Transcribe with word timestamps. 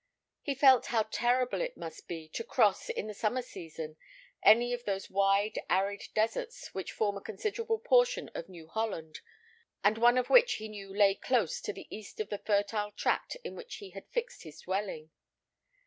He 0.41 0.55
felt 0.55 0.87
how 0.87 1.03
terrible 1.03 1.61
it 1.61 1.77
must 1.77 2.07
be 2.07 2.27
to 2.29 2.43
cross, 2.43 2.89
in 2.89 3.05
the 3.05 3.13
summer 3.13 3.43
season, 3.43 3.97
any 4.41 4.73
of 4.73 4.83
those 4.83 5.11
wide, 5.11 5.59
arid 5.69 6.05
deserts 6.15 6.73
which 6.73 6.91
form 6.91 7.17
a 7.17 7.21
considerable 7.21 7.77
portion 7.77 8.27
of 8.29 8.49
New 8.49 8.65
Holland, 8.67 9.19
and 9.83 9.99
one 9.99 10.17
of 10.17 10.31
which 10.31 10.53
he 10.53 10.69
knew 10.69 10.91
lay 10.91 11.13
close 11.13 11.61
to 11.61 11.71
the 11.71 11.85
east 11.95 12.19
of 12.19 12.29
the 12.29 12.39
fertile 12.39 12.89
tract 12.93 13.37
in 13.43 13.55
which 13.55 13.75
he 13.75 13.91
had 13.91 14.09
fixed 14.09 14.41
his 14.41 14.61
dwelling. 14.61 15.11